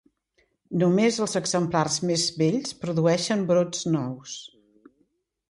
Només 0.83 1.19
els 1.25 1.37
exemplars 1.39 1.97
més 2.13 2.23
vells 2.39 2.73
produeixen 2.87 3.45
brots 3.53 3.87
nous. 3.99 4.35